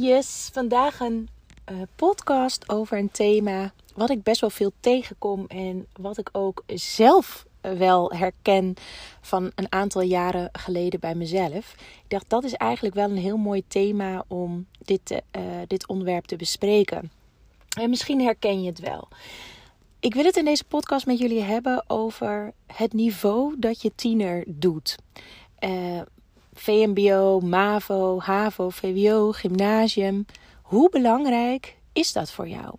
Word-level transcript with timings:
Yes, 0.00 0.50
vandaag 0.52 1.00
een 1.00 1.28
uh, 1.72 1.82
podcast 1.96 2.68
over 2.68 2.98
een 2.98 3.10
thema 3.10 3.72
wat 3.94 4.10
ik 4.10 4.22
best 4.22 4.40
wel 4.40 4.50
veel 4.50 4.72
tegenkom 4.80 5.44
en 5.48 5.86
wat 5.92 6.18
ik 6.18 6.28
ook 6.32 6.62
zelf 6.74 7.46
wel 7.60 8.12
herken 8.12 8.74
van 9.20 9.52
een 9.54 9.72
aantal 9.72 10.02
jaren 10.02 10.48
geleden 10.52 11.00
bij 11.00 11.14
mezelf. 11.14 11.74
Ik 11.76 12.08
dacht 12.08 12.30
dat 12.30 12.44
is 12.44 12.52
eigenlijk 12.52 12.94
wel 12.94 13.10
een 13.10 13.16
heel 13.16 13.36
mooi 13.36 13.64
thema 13.68 14.24
om 14.28 14.66
dit, 14.78 15.10
uh, 15.10 15.42
dit 15.66 15.86
onderwerp 15.86 16.24
te 16.24 16.36
bespreken. 16.36 17.10
En 17.80 17.90
misschien 17.90 18.20
herken 18.20 18.62
je 18.62 18.68
het 18.68 18.80
wel. 18.80 19.08
Ik 20.00 20.14
wil 20.14 20.24
het 20.24 20.36
in 20.36 20.44
deze 20.44 20.64
podcast 20.64 21.06
met 21.06 21.18
jullie 21.18 21.42
hebben 21.42 21.84
over 21.86 22.52
het 22.66 22.92
niveau 22.92 23.54
dat 23.58 23.82
je 23.82 23.92
tiener 23.94 24.44
doet. 24.46 24.96
Uh, 25.60 26.00
VMBO, 26.52 27.40
MAVO, 27.40 28.20
HAVO, 28.20 28.70
VWO, 28.70 29.32
gymnasium. 29.32 30.26
Hoe 30.62 30.90
belangrijk 30.90 31.76
is 31.92 32.12
dat 32.12 32.32
voor 32.32 32.48
jou? 32.48 32.74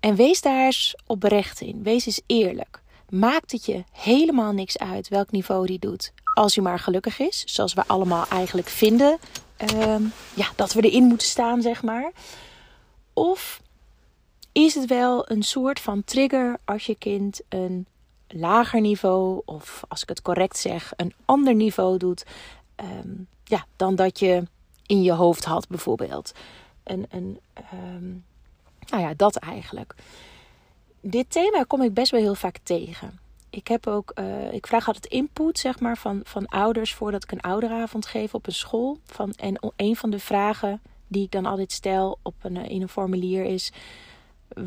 En 0.00 0.14
wees 0.14 0.40
daar 0.40 0.64
eens 0.64 0.96
oprecht 1.06 1.60
in. 1.60 1.82
Wees 1.82 2.06
eens 2.06 2.20
eerlijk. 2.26 2.82
Maakt 3.08 3.52
het 3.52 3.66
je 3.66 3.84
helemaal 3.92 4.52
niks 4.52 4.78
uit 4.78 5.08
welk 5.08 5.30
niveau 5.30 5.66
die 5.66 5.78
doet. 5.78 6.12
Als 6.34 6.54
hij 6.54 6.64
maar 6.64 6.78
gelukkig 6.78 7.18
is, 7.18 7.42
zoals 7.46 7.74
we 7.74 7.82
allemaal 7.86 8.26
eigenlijk 8.28 8.68
vinden 8.68 9.18
ehm, 9.56 10.02
ja, 10.34 10.46
dat 10.56 10.72
we 10.72 10.80
erin 10.80 11.04
moeten 11.04 11.26
staan, 11.26 11.62
zeg 11.62 11.82
maar. 11.82 12.12
Of 13.12 13.62
is 14.52 14.74
het 14.74 14.86
wel 14.86 15.30
een 15.30 15.42
soort 15.42 15.80
van 15.80 16.04
trigger 16.04 16.58
als 16.64 16.86
je 16.86 16.94
kind 16.94 17.40
een 17.48 17.86
lager 18.28 18.80
niveau, 18.80 19.42
of 19.44 19.82
als 19.88 20.02
ik 20.02 20.08
het 20.08 20.22
correct 20.22 20.58
zeg, 20.58 20.92
een 20.96 21.14
ander 21.24 21.54
niveau 21.54 21.98
doet, 21.98 22.24
Ehm, 22.78 23.08
ja, 23.44 23.66
dan 23.76 23.94
dat 23.94 24.18
je 24.18 24.42
in 24.86 25.02
je 25.02 25.12
hoofd 25.12 25.44
had, 25.44 25.68
bijvoorbeeld. 25.68 26.32
En, 26.82 27.10
en 27.10 27.38
um, 27.72 28.24
nou 28.86 29.02
ja, 29.02 29.14
dat 29.16 29.36
eigenlijk. 29.36 29.94
Dit 31.00 31.30
thema 31.30 31.62
kom 31.62 31.82
ik 31.82 31.94
best 31.94 32.10
wel 32.10 32.20
heel 32.20 32.34
vaak 32.34 32.58
tegen. 32.62 33.18
Ik 33.50 33.68
heb 33.68 33.86
ook, 33.86 34.12
uh, 34.14 34.52
ik 34.52 34.66
vraag 34.66 34.86
altijd 34.86 35.06
input, 35.06 35.58
zeg 35.58 35.80
maar, 35.80 35.96
van, 35.96 36.20
van 36.24 36.46
ouders 36.46 36.94
voordat 36.94 37.22
ik 37.22 37.32
een 37.32 37.40
ouderavond 37.40 38.06
geef 38.06 38.34
op 38.34 38.46
een 38.46 38.52
school. 38.52 38.98
Van, 39.04 39.32
en 39.32 39.72
een 39.76 39.96
van 39.96 40.10
de 40.10 40.18
vragen 40.18 40.80
die 41.06 41.22
ik 41.24 41.30
dan 41.30 41.46
altijd 41.46 41.72
stel 41.72 42.18
op 42.22 42.34
een, 42.42 42.56
in 42.56 42.82
een 42.82 42.88
formulier 42.88 43.44
is: 43.44 43.72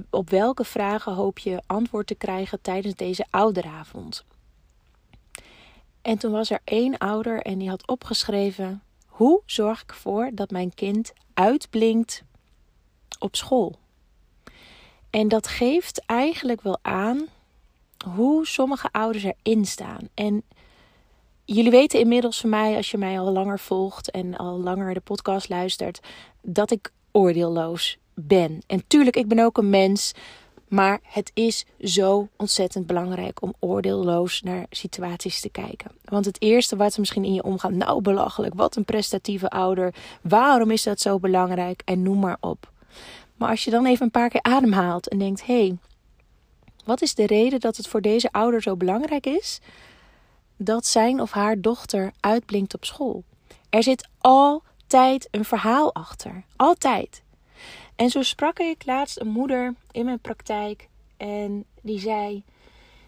op 0.09 0.30
welke 0.30 0.64
vragen 0.64 1.14
hoop 1.14 1.39
je 1.39 1.62
antwoord 1.66 2.08
te 2.08 2.16
krijgen 2.16 2.62
tijdens 2.62 2.95
deze 2.95 3.26
ouderavond? 3.30 4.26
En 6.02 6.18
toen 6.18 6.32
was 6.32 6.50
er 6.50 6.60
één 6.64 6.98
ouder 6.98 7.42
en 7.42 7.58
die 7.58 7.70
had 7.70 7.88
opgeschreven: 7.88 8.84
Hoe 9.06 9.42
zorg 9.46 9.82
ik 9.82 9.90
ervoor 9.90 10.30
dat 10.34 10.52
mijn 10.52 10.74
kind 10.74 11.14
uitblinkt 11.34 12.24
op 13.20 13.36
school? 13.36 13.80
En 15.10 15.28
dat 15.28 15.48
geeft 15.48 16.06
eigenlijk 16.06 16.62
wel 16.62 16.80
aan 16.82 17.28
hoe 18.06 18.48
sommige 18.48 18.90
ouders 18.92 19.24
erin 19.24 19.66
staan. 19.66 20.10
En 20.14 20.44
jullie 21.46 21.72
weten 21.72 22.00
inmiddels 22.00 22.40
van 22.40 22.50
mij, 22.50 22.76
als 22.76 22.92
je 22.92 22.98
mij 22.98 23.20
al 23.20 23.32
langer 23.32 23.60
volgt 23.60 24.12
en 24.12 24.38
al 24.38 24.60
langer 24.60 24.94
de 24.94 25.00
podcast 25.00 25.50
luistert, 25.50 26.00
dat 26.42 26.72
ik 26.72 26.92
oordeelloos 27.12 27.98
ben. 28.14 28.62
En 28.68 28.84
tuurlijk, 28.88 29.16
ik 29.16 29.28
ben 29.28 29.40
ook 29.40 29.58
een 29.58 29.70
mens. 29.70 30.14
Maar 30.72 31.00
het 31.03 31.31
is 31.33 31.66
zo 31.80 32.27
ontzettend 32.36 32.88
belangrijk 32.88 33.41
om 33.41 33.53
oordeelloos 33.59 34.41
naar 34.41 34.66
situaties 34.69 35.41
te 35.41 35.50
kijken. 35.50 35.91
Want 36.03 36.25
het 36.25 36.41
eerste 36.41 36.75
wat 36.75 36.94
er 36.94 37.00
misschien 37.00 37.23
in 37.23 37.33
je 37.33 37.44
omgaat, 37.44 37.72
nou 37.72 38.02
belachelijk, 38.02 38.53
wat 38.53 38.75
een 38.75 38.86
prestatieve 38.86 39.49
ouder. 39.49 39.94
Waarom 40.22 40.72
is 40.72 40.83
dat 40.83 40.99
zo 40.99 41.19
belangrijk? 41.19 41.81
En 41.86 42.03
noem 42.03 42.19
maar 42.19 42.38
op. 42.39 42.72
Maar 43.36 43.49
als 43.49 43.64
je 43.64 43.72
dan 43.72 43.86
even 43.86 44.05
een 44.05 44.11
paar 44.11 44.30
keer 44.30 44.42
ademhaalt 44.42 45.08
en 45.08 45.17
denkt: 45.17 45.45
hé, 45.45 45.66
hey, 45.66 45.77
wat 46.86 47.02
is 47.02 47.16
de 47.16 47.25
reden 47.25 47.59
dat 47.59 47.77
het 47.77 47.88
voor 47.88 48.02
deze 48.02 48.31
ouder 48.31 48.61
zo 48.61 48.75
belangrijk 48.75 49.26
is 49.26 49.60
dat 50.58 50.86
zijn 50.86 51.21
of 51.21 51.31
haar 51.31 51.61
dochter 51.61 52.11
uitblinkt 52.20 52.73
op 52.73 52.86
school? 52.86 53.23
Er 53.70 53.83
zit 53.83 54.08
altijd 54.20 55.27
een 55.31 55.45
verhaal 55.45 55.93
achter. 55.93 56.43
Altijd. 56.55 57.21
En 58.02 58.10
zo 58.10 58.22
sprak 58.22 58.60
ik 58.60 58.86
laatst 58.86 59.20
een 59.20 59.28
moeder 59.28 59.76
in 59.92 60.06
mijn 60.06 60.20
praktijk 60.20 60.88
en 61.17 61.66
die 61.82 62.00
zei: 62.00 62.44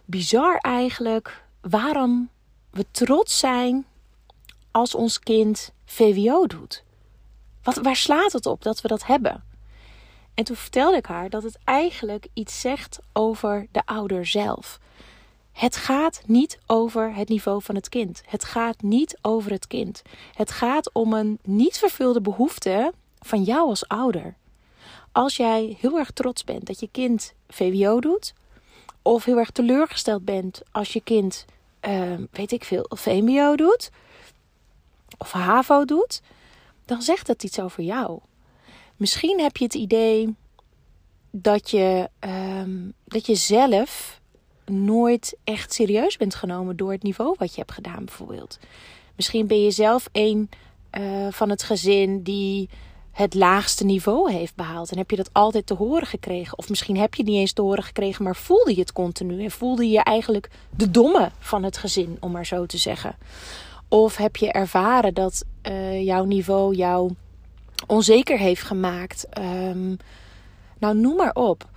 Bizar 0.06 0.58
eigenlijk 0.58 1.44
waarom 1.62 2.30
we 2.70 2.86
trots 2.92 3.40
zijn 3.40 3.86
als 4.72 4.96
ons 4.96 5.20
kind 5.20 5.74
VWO 5.86 6.48
doet. 6.48 6.84
Wat, 7.64 7.76
waar 7.76 7.96
slaat 7.96 8.32
het 8.32 8.46
op 8.46 8.62
dat 8.62 8.82
we 8.82 8.88
dat 8.88 9.06
hebben? 9.06 9.44
En 10.34 10.44
toen 10.44 10.56
vertelde 10.56 10.98
ik 10.98 11.06
haar 11.06 11.30
dat 11.30 11.44
het 11.44 11.58
eigenlijk 11.64 12.28
iets 12.34 12.62
zegt 12.62 13.00
over 13.14 13.68
de 13.72 13.86
ouder 13.86 14.26
zelf. 14.26 14.80
Het 15.52 15.76
gaat 15.76 16.22
niet 16.26 16.60
over 16.66 17.16
het 17.16 17.30
niveau 17.30 17.62
van 17.62 17.76
het 17.76 17.90
kind. 17.90 18.22
Het 18.26 18.44
gaat 18.44 18.82
niet 18.82 19.18
over 19.22 19.52
het 19.52 19.68
kind. 19.68 20.02
Het 20.34 20.52
gaat 20.52 20.94
om 20.94 21.14
een 21.14 21.40
niet 21.44 21.78
vervulde 21.78 22.22
behoefte 22.22 22.94
van 23.20 23.44
jou 23.44 23.68
als 23.68 23.88
ouder 23.88 24.36
als 25.14 25.36
jij 25.36 25.78
heel 25.80 25.98
erg 25.98 26.12
trots 26.12 26.44
bent 26.44 26.66
dat 26.66 26.80
je 26.80 26.90
kind 26.92 27.34
VWO 27.48 28.00
doet, 28.00 28.34
of 29.02 29.26
heel 29.26 29.38
erg 29.38 29.52
teleurgesteld 29.52 30.26
bent 30.26 30.62
als 30.72 30.94
je 30.94 31.02
kind, 31.02 31.46
uh, 31.88 32.14
weet 32.32 32.52
ik 32.52 32.64
veel, 32.64 32.86
VMBO 32.90 33.56
doet, 33.56 33.92
of 35.18 35.32
HAVO 35.32 35.86
doet, 35.86 36.22
dan 36.86 37.02
zegt 37.02 37.28
dat 37.28 37.44
iets 37.44 37.60
over 37.60 37.84
jou. 37.84 38.20
Misschien 38.96 39.40
heb 39.40 39.58
je 39.58 39.64
het 39.64 39.74
idee 39.74 40.36
dat 41.32 41.70
je, 41.70 42.10
uh, 42.26 42.90
dat 43.06 43.26
je 43.26 43.36
zelf 43.36 44.22
nooit 44.66 45.38
echt 45.44 45.74
serieus 45.74 46.18
bent 46.18 46.36
genomen 46.36 46.76
door 46.78 46.92
het 46.92 47.04
niveau 47.04 47.36
wat 47.38 47.54
je 47.54 47.60
hebt 47.60 47.72
gedaan, 47.72 48.06
bijvoorbeeld. 48.06 48.60
Misschien 49.16 49.48
ben 49.48 49.64
je 49.64 49.72
zelf 49.72 50.08
een 50.12 50.50
uh, 51.00 51.28
van 51.32 51.50
het 51.50 51.64
gezin 51.64 52.22
die 52.22 52.70
het 53.14 53.34
laagste 53.34 53.86
niveau 53.86 54.32
heeft 54.32 54.56
behaald. 54.56 54.92
En 54.92 54.98
heb 54.98 55.10
je 55.10 55.16
dat 55.16 55.30
altijd 55.32 55.66
te 55.66 55.74
horen 55.74 56.08
gekregen? 56.08 56.58
Of 56.58 56.70
misschien 56.70 56.98
heb 56.98 57.14
je 57.14 57.22
het 57.22 57.32
niet 57.32 57.40
eens 57.40 57.54
te 57.54 57.62
horen 57.62 57.84
gekregen, 57.84 58.24
maar 58.24 58.36
voelde 58.36 58.74
je 58.74 58.80
het 58.80 58.92
continu? 58.92 59.44
En 59.44 59.52
voelde 59.52 59.90
je 59.90 60.00
eigenlijk 60.00 60.50
de 60.70 60.92
domme 60.92 61.32
van 61.40 61.64
het 61.64 61.78
gezin, 61.78 62.18
om 62.20 62.32
maar 62.32 62.46
zo 62.46 62.66
te 62.66 62.78
zeggen? 62.78 63.16
Of 63.88 64.18
heb 64.18 64.36
je 64.36 64.52
ervaren 64.52 65.14
dat 65.14 65.46
uh, 65.68 66.04
jouw 66.04 66.24
niveau 66.24 66.76
jou 66.76 67.14
onzeker 67.88 68.38
heeft 68.38 68.64
gemaakt? 68.64 69.28
Um, 69.38 69.98
nou, 70.80 70.98
noem 70.98 71.16
maar 71.16 71.34
op. 71.34 71.70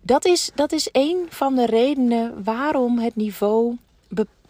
Dat 0.00 0.24
is, 0.24 0.50
dat 0.54 0.72
is 0.72 0.88
een 0.92 1.26
van 1.28 1.54
de 1.54 1.66
redenen 1.66 2.44
waarom 2.44 2.98
het 2.98 3.16
niveau 3.16 3.76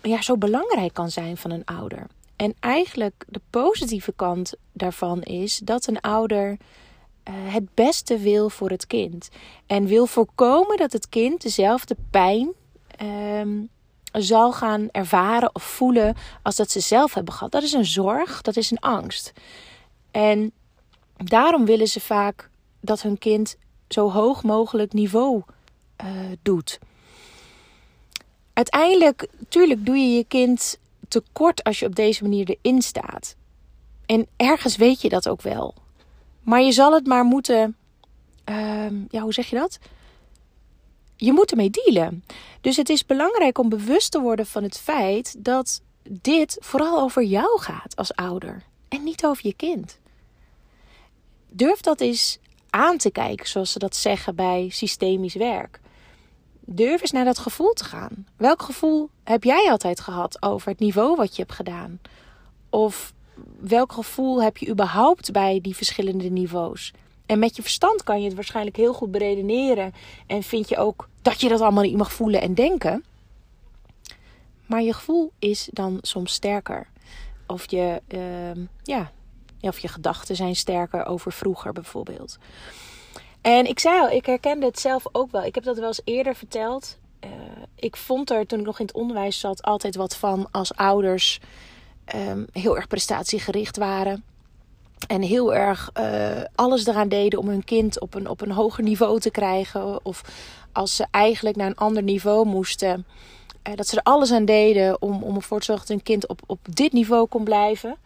ja, 0.02 0.22
zo 0.22 0.36
belangrijk 0.36 0.94
kan 0.94 1.10
zijn 1.10 1.36
van 1.36 1.50
een 1.50 1.64
ouder. 1.64 2.06
En 2.42 2.54
eigenlijk 2.60 3.24
de 3.28 3.40
positieve 3.50 4.12
kant 4.16 4.54
daarvan 4.72 5.22
is 5.22 5.58
dat 5.58 5.86
een 5.86 6.00
ouder 6.00 6.50
uh, 6.50 7.34
het 7.34 7.74
beste 7.74 8.18
wil 8.18 8.50
voor 8.50 8.70
het 8.70 8.86
kind. 8.86 9.28
En 9.66 9.86
wil 9.86 10.06
voorkomen 10.06 10.76
dat 10.76 10.92
het 10.92 11.08
kind 11.08 11.42
dezelfde 11.42 11.96
pijn 12.10 12.52
um, 13.02 13.68
zal 14.12 14.52
gaan 14.52 14.88
ervaren 14.90 15.54
of 15.54 15.62
voelen 15.62 16.16
als 16.42 16.56
dat 16.56 16.70
ze 16.70 16.80
zelf 16.80 17.14
hebben 17.14 17.34
gehad. 17.34 17.52
Dat 17.52 17.62
is 17.62 17.72
een 17.72 17.84
zorg, 17.84 18.40
dat 18.40 18.56
is 18.56 18.70
een 18.70 18.80
angst. 18.80 19.32
En 20.10 20.52
daarom 21.16 21.64
willen 21.64 21.88
ze 21.88 22.00
vaak 22.00 22.50
dat 22.80 23.02
hun 23.02 23.18
kind 23.18 23.56
zo 23.88 24.10
hoog 24.10 24.42
mogelijk 24.42 24.92
niveau 24.92 25.42
uh, 26.04 26.08
doet. 26.42 26.78
Uiteindelijk, 28.52 29.28
tuurlijk, 29.48 29.86
doe 29.86 29.96
je 29.96 30.16
je 30.16 30.24
kind 30.24 30.80
tekort 31.12 31.64
als 31.64 31.78
je 31.78 31.86
op 31.86 31.94
deze 31.94 32.22
manier 32.22 32.56
erin 32.60 32.82
staat. 32.82 33.36
En 34.06 34.26
ergens 34.36 34.76
weet 34.76 35.00
je 35.00 35.08
dat 35.08 35.28
ook 35.28 35.42
wel. 35.42 35.74
Maar 36.40 36.62
je 36.62 36.72
zal 36.72 36.92
het 36.92 37.06
maar 37.06 37.24
moeten. 37.24 37.76
Uh, 38.50 38.86
ja, 39.08 39.20
hoe 39.20 39.32
zeg 39.32 39.46
je 39.46 39.56
dat? 39.56 39.78
Je 41.16 41.32
moet 41.32 41.50
ermee 41.50 41.70
dealen. 41.70 42.24
Dus 42.60 42.76
het 42.76 42.88
is 42.88 43.06
belangrijk 43.06 43.58
om 43.58 43.68
bewust 43.68 44.10
te 44.10 44.20
worden 44.20 44.46
van 44.46 44.62
het 44.62 44.78
feit 44.78 45.44
dat 45.44 45.82
dit 46.08 46.56
vooral 46.60 47.00
over 47.00 47.22
jou 47.22 47.60
gaat 47.60 47.96
als 47.96 48.14
ouder 48.14 48.62
en 48.88 49.04
niet 49.04 49.24
over 49.24 49.46
je 49.46 49.54
kind. 49.54 49.98
Durf 51.48 51.80
dat 51.80 52.00
eens 52.00 52.38
aan 52.70 52.96
te 52.96 53.10
kijken, 53.10 53.48
zoals 53.48 53.72
ze 53.72 53.78
dat 53.78 53.96
zeggen 53.96 54.34
bij 54.34 54.68
systemisch 54.70 55.34
werk 55.34 55.80
durf 56.74 57.00
eens 57.00 57.10
naar 57.10 57.24
dat 57.24 57.38
gevoel 57.38 57.72
te 57.72 57.84
gaan. 57.84 58.26
Welk 58.36 58.62
gevoel 58.62 59.08
heb 59.24 59.44
jij 59.44 59.70
altijd 59.70 60.00
gehad 60.00 60.42
over 60.42 60.68
het 60.68 60.78
niveau 60.78 61.16
wat 61.16 61.36
je 61.36 61.42
hebt 61.42 61.54
gedaan? 61.54 62.00
Of 62.70 63.12
welk 63.60 63.92
gevoel 63.92 64.42
heb 64.42 64.56
je 64.56 64.68
überhaupt 64.68 65.32
bij 65.32 65.58
die 65.62 65.76
verschillende 65.76 66.30
niveaus? 66.30 66.92
En 67.26 67.38
met 67.38 67.56
je 67.56 67.62
verstand 67.62 68.02
kan 68.02 68.20
je 68.20 68.24
het 68.26 68.34
waarschijnlijk 68.34 68.76
heel 68.76 68.92
goed 68.92 69.10
beredeneren. 69.10 69.92
En 70.26 70.42
vind 70.42 70.68
je 70.68 70.76
ook 70.76 71.08
dat 71.22 71.40
je 71.40 71.48
dat 71.48 71.60
allemaal 71.60 71.82
niet 71.82 71.96
mag 71.96 72.12
voelen 72.12 72.40
en 72.40 72.54
denken. 72.54 73.04
Maar 74.66 74.82
je 74.82 74.92
gevoel 74.92 75.32
is 75.38 75.68
dan 75.72 75.98
soms 76.02 76.32
sterker. 76.32 76.86
Of 77.46 77.70
je, 77.70 78.02
uh, 78.08 78.64
ja, 78.82 79.12
of 79.60 79.78
je 79.78 79.88
gedachten 79.88 80.36
zijn 80.36 80.56
sterker 80.56 81.06
over 81.06 81.32
vroeger 81.32 81.72
bijvoorbeeld. 81.72 82.38
En 83.42 83.66
ik 83.66 83.78
zei 83.78 84.00
al, 84.00 84.10
ik 84.10 84.26
herkende 84.26 84.66
het 84.66 84.78
zelf 84.78 85.04
ook 85.12 85.30
wel. 85.30 85.44
Ik 85.44 85.54
heb 85.54 85.64
dat 85.64 85.78
wel 85.78 85.86
eens 85.86 86.00
eerder 86.04 86.34
verteld. 86.34 86.98
Uh, 87.24 87.30
ik 87.74 87.96
vond 87.96 88.30
er 88.30 88.46
toen 88.46 88.58
ik 88.58 88.66
nog 88.66 88.78
in 88.78 88.86
het 88.86 88.94
onderwijs 88.94 89.40
zat 89.40 89.62
altijd 89.62 89.96
wat 89.96 90.16
van 90.16 90.48
als 90.50 90.74
ouders 90.74 91.40
um, 92.14 92.46
heel 92.52 92.76
erg 92.76 92.86
prestatiegericht 92.86 93.76
waren. 93.76 94.24
En 95.08 95.22
heel 95.22 95.54
erg 95.54 95.90
uh, 95.98 96.42
alles 96.54 96.86
eraan 96.86 97.08
deden 97.08 97.38
om 97.38 97.48
hun 97.48 97.64
kind 97.64 98.00
op 98.00 98.14
een, 98.14 98.28
op 98.28 98.40
een 98.40 98.50
hoger 98.50 98.84
niveau 98.84 99.20
te 99.20 99.30
krijgen. 99.30 100.04
Of 100.04 100.22
als 100.72 100.96
ze 100.96 101.06
eigenlijk 101.10 101.56
naar 101.56 101.66
een 101.66 101.76
ander 101.76 102.02
niveau 102.02 102.46
moesten. 102.46 103.06
Uh, 103.68 103.74
dat 103.76 103.86
ze 103.86 103.96
er 103.96 104.02
alles 104.02 104.32
aan 104.32 104.44
deden 104.44 105.02
om, 105.02 105.22
om 105.22 105.34
ervoor 105.34 105.58
te 105.58 105.64
zorgen 105.64 105.86
dat 105.86 105.96
hun 105.96 106.04
kind 106.04 106.26
op, 106.26 106.40
op 106.46 106.58
dit 106.70 106.92
niveau 106.92 107.26
kon 107.26 107.44
blijven. 107.44 107.96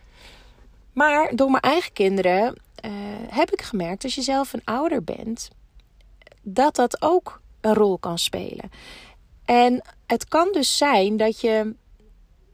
Maar 0.92 1.32
door 1.34 1.50
mijn 1.50 1.62
eigen 1.62 1.92
kinderen 1.92 2.54
uh, 2.86 2.92
heb 3.28 3.52
ik 3.52 3.62
gemerkt, 3.62 4.04
als 4.04 4.14
je 4.14 4.22
zelf 4.22 4.52
een 4.52 4.64
ouder 4.64 5.04
bent, 5.04 5.48
dat 6.42 6.74
dat 6.74 7.02
ook 7.02 7.40
een 7.60 7.74
rol 7.74 7.98
kan 7.98 8.18
spelen. 8.18 8.70
En 9.44 9.82
het 10.06 10.28
kan 10.28 10.48
dus 10.52 10.76
zijn 10.76 11.16
dat 11.16 11.40
je 11.40 11.74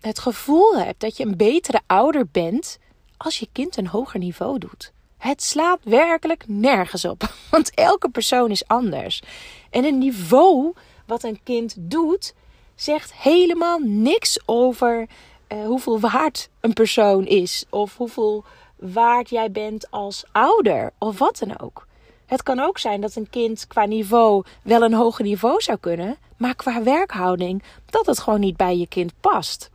het 0.00 0.18
gevoel 0.18 0.78
hebt 0.78 1.00
dat 1.00 1.16
je 1.16 1.24
een 1.24 1.36
betere 1.36 1.80
ouder 1.86 2.26
bent 2.32 2.78
als 3.16 3.38
je 3.38 3.48
kind 3.52 3.76
een 3.76 3.86
hoger 3.86 4.18
niveau 4.18 4.58
doet. 4.58 4.92
Het 5.18 5.42
slaat 5.42 5.78
werkelijk 5.82 6.44
nergens 6.48 7.04
op, 7.04 7.34
want 7.50 7.74
elke 7.74 8.08
persoon 8.08 8.50
is 8.50 8.66
anders. 8.66 9.22
En 9.70 9.84
een 9.84 9.98
niveau 9.98 10.72
wat 11.06 11.22
een 11.22 11.40
kind 11.42 11.74
doet, 11.78 12.34
zegt 12.74 13.14
helemaal 13.14 13.78
niks 13.78 14.40
over 14.46 15.06
uh, 15.48 15.64
hoeveel 15.66 16.00
waard 16.00 16.48
een 16.60 16.72
persoon 16.72 17.26
is 17.26 17.64
of 17.70 17.96
hoeveel 17.96 18.44
waard 18.82 19.30
jij 19.30 19.50
bent 19.50 19.90
als 19.90 20.24
ouder 20.32 20.92
of 20.98 21.18
wat 21.18 21.38
dan 21.38 21.60
ook. 21.60 21.86
Het 22.26 22.42
kan 22.42 22.60
ook 22.60 22.78
zijn 22.78 23.00
dat 23.00 23.14
een 23.14 23.30
kind 23.30 23.66
qua 23.66 23.84
niveau 23.84 24.44
wel 24.62 24.82
een 24.82 24.94
hoger 24.94 25.24
niveau 25.24 25.60
zou 25.60 25.78
kunnen, 25.78 26.16
maar 26.36 26.54
qua 26.54 26.82
werkhouding 26.82 27.62
dat 27.86 28.06
het 28.06 28.18
gewoon 28.18 28.40
niet 28.40 28.56
bij 28.56 28.76
je 28.76 28.86
kind 28.86 29.12
past. 29.20 29.70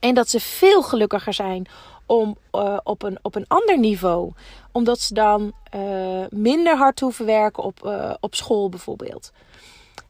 En 0.00 0.14
dat 0.14 0.28
ze 0.28 0.40
veel 0.40 0.82
gelukkiger 0.82 1.32
zijn 1.34 1.66
om 2.06 2.36
uh, 2.52 2.78
op, 2.82 3.02
een, 3.02 3.18
op 3.22 3.34
een 3.34 3.44
ander 3.48 3.78
niveau. 3.78 4.32
Omdat 4.72 5.00
ze 5.00 5.14
dan 5.14 5.52
uh, 5.74 6.24
minder 6.30 6.76
hard 6.76 7.00
hoeven 7.00 7.26
werken 7.26 7.62
op, 7.62 7.80
uh, 7.84 8.14
op 8.20 8.34
school 8.34 8.68
bijvoorbeeld. 8.68 9.32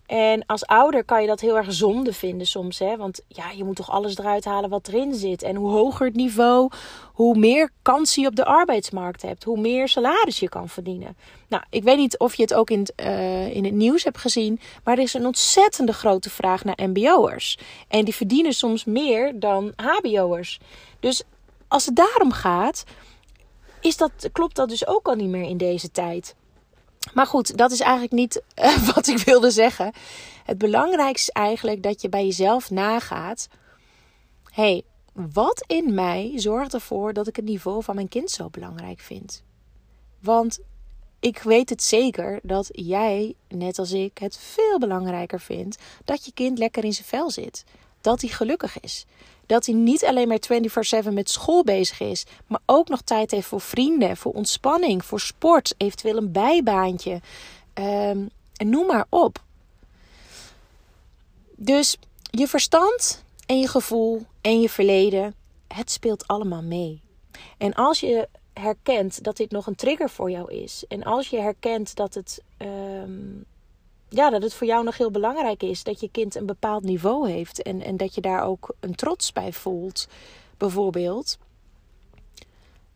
En 0.08 0.46
als 0.46 0.66
ouder 0.66 1.04
kan 1.04 1.20
je 1.20 1.26
dat 1.26 1.40
heel 1.40 1.56
erg 1.56 1.72
zonde 1.72 2.12
vinden 2.12 2.46
soms. 2.46 2.78
Hè? 2.78 2.96
Want 2.96 3.20
ja, 3.28 3.50
je 3.50 3.64
moet 3.64 3.76
toch 3.76 3.90
alles 3.90 4.18
eruit 4.18 4.44
halen 4.44 4.70
wat 4.70 4.88
erin 4.88 5.14
zit. 5.14 5.42
En 5.42 5.56
hoe 5.56 5.70
hoger 5.70 6.06
het 6.06 6.14
niveau, 6.14 6.70
hoe 7.12 7.38
meer 7.38 7.70
kansen 7.82 8.22
je 8.22 8.28
op 8.28 8.36
de 8.36 8.44
arbeidsmarkt 8.44 9.22
hebt. 9.22 9.44
Hoe 9.44 9.60
meer 9.60 9.88
salaris 9.88 10.38
je 10.38 10.48
kan 10.48 10.68
verdienen. 10.68 11.16
Nou, 11.48 11.62
ik 11.70 11.82
weet 11.82 11.96
niet 11.96 12.18
of 12.18 12.34
je 12.34 12.42
het 12.42 12.54
ook 12.54 12.70
in 12.70 12.78
het, 12.78 12.92
uh, 12.96 13.54
in 13.54 13.64
het 13.64 13.74
nieuws 13.74 14.04
hebt 14.04 14.18
gezien. 14.18 14.60
Maar 14.84 14.96
er 14.96 15.02
is 15.02 15.14
een 15.14 15.26
ontzettende 15.26 15.92
grote 15.92 16.30
vraag 16.30 16.64
naar 16.64 16.88
mbo'ers. 16.88 17.58
En 17.88 18.04
die 18.04 18.14
verdienen 18.14 18.52
soms 18.52 18.84
meer 18.84 19.40
dan 19.40 19.72
hbo'ers. 19.76 20.60
Dus 21.00 21.22
als 21.68 21.86
het 21.86 21.96
daarom 21.96 22.32
gaat, 22.32 22.84
is 23.80 23.96
dat, 23.96 24.28
klopt 24.32 24.56
dat 24.56 24.68
dus 24.68 24.86
ook 24.86 25.06
al 25.06 25.14
niet 25.14 25.28
meer 25.28 25.48
in 25.48 25.56
deze 25.56 25.90
tijd. 25.90 26.34
Maar 27.14 27.26
goed, 27.26 27.56
dat 27.56 27.70
is 27.70 27.80
eigenlijk 27.80 28.12
niet 28.12 28.42
uh, 28.62 28.88
wat 28.94 29.06
ik 29.06 29.18
wilde 29.18 29.50
zeggen. 29.50 29.92
Het 30.44 30.58
belangrijkste 30.58 31.30
is 31.30 31.42
eigenlijk 31.42 31.82
dat 31.82 32.02
je 32.02 32.08
bij 32.08 32.24
jezelf 32.24 32.70
nagaat: 32.70 33.48
hey, 34.50 34.82
wat 35.12 35.64
in 35.66 35.94
mij 35.94 36.32
zorgt 36.34 36.74
ervoor 36.74 37.12
dat 37.12 37.26
ik 37.26 37.36
het 37.36 37.44
niveau 37.44 37.82
van 37.82 37.94
mijn 37.94 38.08
kind 38.08 38.30
zo 38.30 38.48
belangrijk 38.50 39.00
vind? 39.00 39.42
Want 40.20 40.58
ik 41.20 41.38
weet 41.38 41.68
het 41.68 41.82
zeker 41.82 42.40
dat 42.42 42.68
jij, 42.72 43.34
net 43.48 43.78
als 43.78 43.92
ik, 43.92 44.18
het 44.18 44.36
veel 44.36 44.78
belangrijker 44.78 45.40
vindt 45.40 45.82
dat 46.04 46.24
je 46.24 46.32
kind 46.32 46.58
lekker 46.58 46.84
in 46.84 46.92
zijn 46.92 47.06
vel 47.06 47.30
zit. 47.30 47.64
Dat 48.00 48.20
hij 48.20 48.30
gelukkig 48.30 48.80
is. 48.80 49.06
Dat 49.46 49.66
hij 49.66 49.74
niet 49.74 50.04
alleen 50.04 50.28
maar 50.28 50.38
24/7 51.04 51.12
met 51.12 51.30
school 51.30 51.64
bezig 51.64 52.00
is, 52.00 52.24
maar 52.46 52.60
ook 52.66 52.88
nog 52.88 53.00
tijd 53.00 53.30
heeft 53.30 53.46
voor 53.46 53.60
vrienden, 53.60 54.16
voor 54.16 54.32
ontspanning, 54.32 55.04
voor 55.04 55.20
sport, 55.20 55.74
eventueel 55.76 56.16
een 56.16 56.32
bijbaantje. 56.32 57.20
Um, 57.74 58.30
noem 58.56 58.86
maar 58.86 59.06
op. 59.08 59.42
Dus 61.56 61.96
je 62.30 62.48
verstand 62.48 63.24
en 63.46 63.58
je 63.58 63.68
gevoel 63.68 64.26
en 64.40 64.60
je 64.60 64.68
verleden, 64.68 65.34
het 65.68 65.90
speelt 65.90 66.26
allemaal 66.26 66.62
mee. 66.62 67.00
En 67.58 67.74
als 67.74 68.00
je 68.00 68.28
herkent 68.52 69.24
dat 69.24 69.36
dit 69.36 69.50
nog 69.50 69.66
een 69.66 69.74
trigger 69.74 70.10
voor 70.10 70.30
jou 70.30 70.52
is, 70.52 70.84
en 70.88 71.02
als 71.02 71.28
je 71.28 71.40
herkent 71.40 71.96
dat 71.96 72.14
het 72.14 72.42
um, 72.58 73.44
ja, 74.08 74.30
dat 74.30 74.42
het 74.42 74.54
voor 74.54 74.66
jou 74.66 74.84
nog 74.84 74.96
heel 74.96 75.10
belangrijk 75.10 75.62
is 75.62 75.82
dat 75.82 76.00
je 76.00 76.10
kind 76.10 76.34
een 76.34 76.46
bepaald 76.46 76.82
niveau 76.82 77.30
heeft 77.30 77.62
en, 77.62 77.82
en 77.82 77.96
dat 77.96 78.14
je 78.14 78.20
daar 78.20 78.42
ook 78.42 78.74
een 78.80 78.94
trots 78.94 79.32
bij 79.32 79.52
voelt, 79.52 80.08
bijvoorbeeld, 80.56 81.38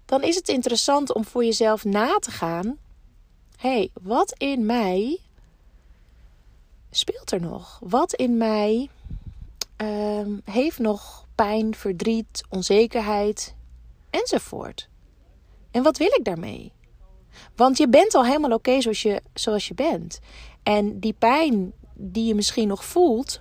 dan 0.04 0.22
is 0.22 0.36
het 0.36 0.48
interessant 0.48 1.14
om 1.14 1.24
voor 1.24 1.44
jezelf 1.44 1.84
na 1.84 2.18
te 2.18 2.30
gaan: 2.30 2.78
hey, 3.56 3.90
wat 4.02 4.34
in 4.38 4.66
mij 4.66 5.18
speelt 6.90 7.32
er 7.32 7.40
nog? 7.40 7.78
Wat 7.82 8.12
in 8.12 8.36
mij 8.36 8.90
um, 9.76 10.40
heeft 10.44 10.78
nog 10.78 11.26
pijn, 11.34 11.74
verdriet, 11.74 12.44
onzekerheid 12.48 13.54
enzovoort? 14.10 14.88
En 15.70 15.82
wat 15.82 15.96
wil 15.96 16.14
ik 16.18 16.24
daarmee? 16.24 16.72
Want 17.56 17.78
je 17.78 17.88
bent 17.88 18.14
al 18.14 18.24
helemaal 18.24 18.52
oké 18.52 18.80
zoals, 18.80 19.02
je, 19.02 19.22
zoals 19.34 19.68
je 19.68 19.74
bent. 19.74 20.20
En 20.62 20.98
die 21.00 21.12
pijn 21.12 21.72
die 21.94 22.24
je 22.24 22.34
misschien 22.34 22.68
nog 22.68 22.84
voelt, 22.84 23.40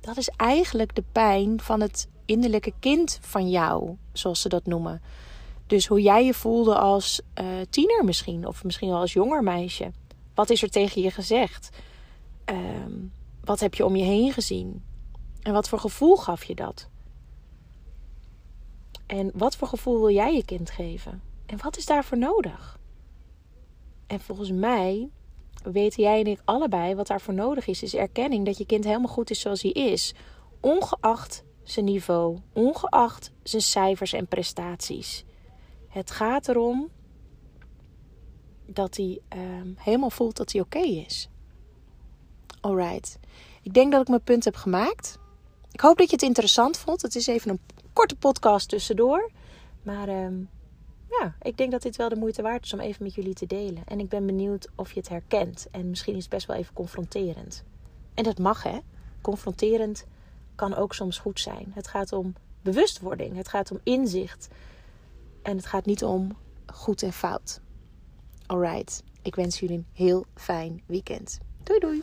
dat 0.00 0.16
is 0.16 0.28
eigenlijk 0.28 0.94
de 0.94 1.04
pijn 1.12 1.60
van 1.60 1.80
het 1.80 2.08
innerlijke 2.24 2.72
kind 2.80 3.18
van 3.20 3.50
jou, 3.50 3.96
zoals 4.12 4.40
ze 4.40 4.48
dat 4.48 4.66
noemen. 4.66 5.02
Dus 5.66 5.86
hoe 5.86 6.02
jij 6.02 6.24
je 6.24 6.34
voelde 6.34 6.78
als 6.78 7.20
uh, 7.40 7.46
tiener 7.70 8.04
misschien, 8.04 8.46
of 8.46 8.64
misschien 8.64 8.88
wel 8.88 8.98
als 8.98 9.12
jonger 9.12 9.42
meisje. 9.42 9.92
Wat 10.34 10.50
is 10.50 10.62
er 10.62 10.70
tegen 10.70 11.02
je 11.02 11.10
gezegd? 11.10 11.68
Um, 12.44 13.12
wat 13.44 13.60
heb 13.60 13.74
je 13.74 13.84
om 13.84 13.96
je 13.96 14.04
heen 14.04 14.32
gezien? 14.32 14.84
En 15.42 15.52
wat 15.52 15.68
voor 15.68 15.78
gevoel 15.78 16.16
gaf 16.16 16.44
je 16.44 16.54
dat? 16.54 16.88
En 19.06 19.30
wat 19.34 19.56
voor 19.56 19.68
gevoel 19.68 19.98
wil 19.98 20.10
jij 20.10 20.34
je 20.34 20.44
kind 20.44 20.70
geven? 20.70 21.22
En 21.46 21.58
wat 21.62 21.76
is 21.76 21.86
daarvoor 21.86 22.18
nodig? 22.18 22.78
En 24.06 24.20
volgens 24.20 24.50
mij 24.50 25.08
weten 25.62 26.02
jij 26.02 26.20
en 26.20 26.26
ik 26.26 26.40
allebei 26.44 26.94
wat 26.94 27.06
daarvoor 27.06 27.34
nodig 27.34 27.66
is. 27.66 27.82
Is 27.82 27.94
erkenning 27.94 28.46
dat 28.46 28.58
je 28.58 28.66
kind 28.66 28.84
helemaal 28.84 29.12
goed 29.12 29.30
is 29.30 29.40
zoals 29.40 29.62
hij 29.62 29.70
is. 29.70 30.14
Ongeacht 30.60 31.44
zijn 31.62 31.84
niveau, 31.84 32.38
ongeacht 32.52 33.32
zijn 33.42 33.62
cijfers 33.62 34.12
en 34.12 34.26
prestaties. 34.26 35.24
Het 35.88 36.10
gaat 36.10 36.48
erom 36.48 36.90
dat 38.66 38.96
hij 38.96 39.20
uh, 39.36 39.40
helemaal 39.76 40.10
voelt 40.10 40.36
dat 40.36 40.52
hij 40.52 40.60
oké 40.60 40.78
is. 40.78 41.28
Alright. 42.60 43.18
Ik 43.62 43.74
denk 43.74 43.92
dat 43.92 44.00
ik 44.00 44.08
mijn 44.08 44.22
punt 44.22 44.44
heb 44.44 44.56
gemaakt. 44.56 45.18
Ik 45.72 45.80
hoop 45.80 45.98
dat 45.98 46.06
je 46.06 46.14
het 46.14 46.24
interessant 46.24 46.78
vond. 46.78 47.02
Het 47.02 47.14
is 47.14 47.26
even 47.26 47.50
een 47.50 47.60
korte 47.92 48.16
podcast 48.16 48.68
tussendoor. 48.68 49.30
Maar 49.82 50.08
uh, 50.08 50.26
ja, 51.20 51.34
ik 51.42 51.56
denk 51.56 51.70
dat 51.70 51.82
dit 51.82 51.96
wel 51.96 52.08
de 52.08 52.16
moeite 52.16 52.42
waard 52.42 52.64
is 52.64 52.72
om 52.72 52.80
even 52.80 53.02
met 53.02 53.14
jullie 53.14 53.34
te 53.34 53.46
delen. 53.46 53.82
En 53.86 54.00
ik 54.00 54.08
ben 54.08 54.26
benieuwd 54.26 54.68
of 54.74 54.92
je 54.92 55.00
het 55.00 55.08
herkent. 55.08 55.66
En 55.70 55.88
misschien 55.88 56.14
is 56.14 56.22
het 56.22 56.30
best 56.30 56.46
wel 56.46 56.56
even 56.56 56.74
confronterend. 56.74 57.64
En 58.14 58.24
dat 58.24 58.38
mag 58.38 58.62
hè. 58.62 58.78
Confronterend 59.20 60.04
kan 60.54 60.74
ook 60.74 60.94
soms 60.94 61.18
goed 61.18 61.40
zijn. 61.40 61.70
Het 61.74 61.88
gaat 61.88 62.12
om 62.12 62.34
bewustwording. 62.62 63.36
Het 63.36 63.48
gaat 63.48 63.70
om 63.70 63.80
inzicht. 63.82 64.48
En 65.42 65.56
het 65.56 65.66
gaat 65.66 65.86
niet 65.86 66.04
om 66.04 66.36
goed 66.66 67.02
en 67.02 67.12
fout. 67.12 67.60
Alright. 68.46 69.02
Ik 69.22 69.34
wens 69.34 69.60
jullie 69.60 69.76
een 69.76 69.86
heel 69.92 70.24
fijn 70.34 70.82
weekend. 70.86 71.38
Doei 71.62 71.78
doei. 71.78 72.02